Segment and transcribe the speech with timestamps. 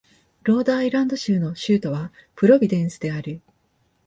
[0.41, 3.39] ロードアイランド州の州都はプロビデンスである